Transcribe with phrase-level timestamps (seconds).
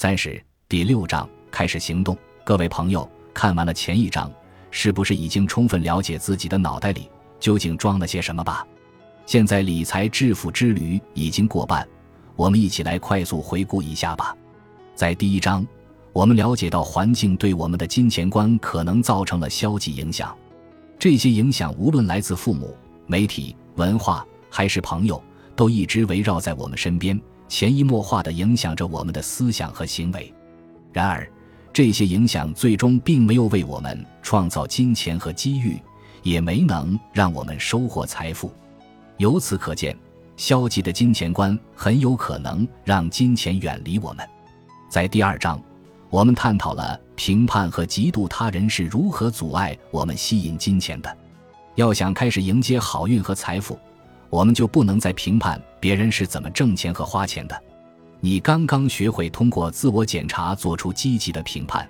[0.00, 2.16] 三十第六章开始行动。
[2.44, 4.32] 各位朋友，看完了前一章，
[4.70, 8.64] 是不是已经充分了解自己的脑袋里究竟装了些什么吧？
[9.26, 11.84] 现在理财致富之旅已经过半，
[12.36, 14.36] 我们一起来快速回顾一下吧。
[14.94, 15.66] 在第一章，
[16.12, 20.32] 我们了解到环境对我们的金钱观可能造成了消极影响，
[20.96, 22.72] 这些影响无论来自父母、
[23.08, 25.20] 媒体、文化还是朋友，
[25.56, 27.20] 都一直围绕在我们身边。
[27.48, 30.32] 潜移默化地影响着我们的思想和行为，
[30.92, 31.28] 然而，
[31.72, 35.80] 这些影响最终并没有为我们创造金钱和机遇，
[36.22, 38.52] 也没能让我们收获财富。
[39.16, 39.96] 由此可见，
[40.36, 44.28] 消极的金钱观很有可能让金钱远离我们。
[44.90, 45.60] 在第二章，
[46.10, 51.16] 我们探讨了评判和嫉妒他人是如何阻碍我们吸引金钱的。
[51.74, 53.78] 要想开始迎接好运和财富。
[54.30, 57.62] 我们就不能再评判别人是怎么挣钱和花钱的。
[58.20, 61.88] 你刚刚学会通过自我检查做出积极的评判，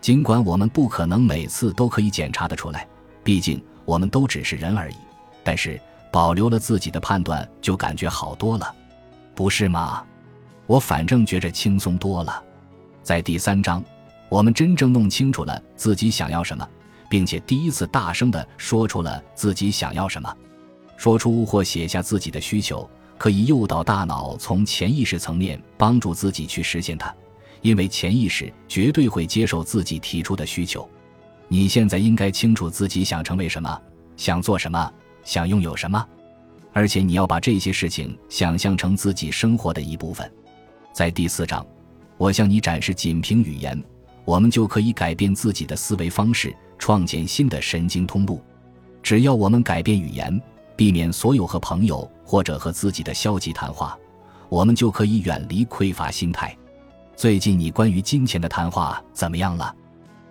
[0.00, 2.86] 尽管我们不可能每次都可以检查得出来，
[3.22, 4.94] 毕竟我们都只是人而已。
[5.44, 8.74] 但是保留了自己的判断，就感觉好多了，
[9.34, 10.04] 不是吗？
[10.66, 12.42] 我反正觉着轻松多了。
[13.02, 13.82] 在第三章，
[14.28, 16.66] 我们真正弄清楚了自己想要什么，
[17.08, 20.34] 并且第一次大声地说出了自己想要什么。
[20.98, 27.14] 说出或写下自己的需求，可以诱导大脑从潜意识层面帮助自己去实现它，
[27.62, 30.86] 因为潜意识绝对会接受自己提出的需求。
[31.46, 33.80] 你现在应该清楚自己想成为什么，
[34.16, 36.04] 想做什么，想拥有什么，
[36.72, 40.28] 而且你要把这些事情想象成自己生活的一部分。
[40.92, 41.64] 在第四章，
[42.16, 43.80] 我向你展示仅凭语言，
[44.24, 48.42] 我们就可以改变自己的思维方式，创建新的神经通路。
[49.00, 50.42] 只要我们改变语言。
[50.78, 53.98] 避免所有和朋友或者和自己的消极谈话，
[54.48, 56.56] 我们就可以远离匮乏心态。
[57.16, 59.74] 最近你关于金钱的谈话怎么样了？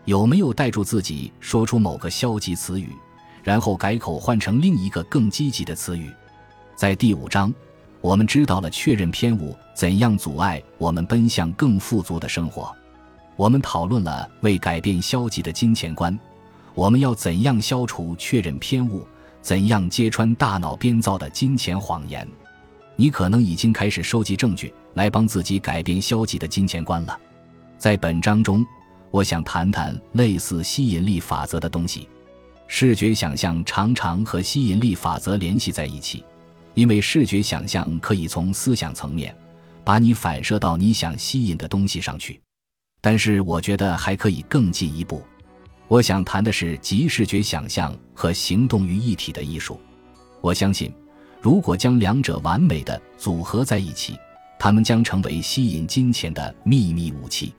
[0.06, 2.94] 有没有带住自己说出某个消极词语，
[3.44, 6.10] 然后改口换成另一个更积极的词语？
[6.78, 7.54] 在第五章，
[8.00, 12.74] 我们知道了确认偏误怎样阻碍我们奔向更富足的生活。
[13.36, 16.18] 我们讨论了为改变消极的金钱观，
[16.74, 19.06] 我们要怎样消除确认偏误。
[19.48, 22.28] 怎样揭穿大脑编造的金钱谎言？
[22.98, 27.18] 你可能已经开始收集证据来帮自己改变消极的金钱观了。
[27.78, 28.66] 在本章中，
[29.10, 32.10] 我想谈谈类似吸引力法则的东西。
[32.68, 36.26] 视觉想象常常和吸引力法则联系在一起，
[36.74, 39.34] 因为视觉想象可以从思想层面
[39.82, 42.38] 把你反射到你想吸引的东西上去。
[43.00, 45.24] 但是，我觉得还可以更进一步。
[45.90, 49.80] 我想谈的是集视觉想象和行动于一体的艺术。
[50.42, 50.92] 我相信，
[51.42, 54.18] 如果将两者完美的组合在一起，
[54.60, 57.54] 它们将成为吸引金钱的秘密武器。